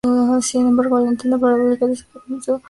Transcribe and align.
Sin 0.41 0.65
embargo, 0.67 0.99
la 0.99 1.09
antena 1.09 1.37
parabólica 1.37 1.85
de 1.85 1.95
su 1.95 2.05
casa 2.07 2.21
comenzó 2.25 2.25
a 2.25 2.25
presentar 2.25 2.35
una 2.35 2.57
falla. 2.57 2.59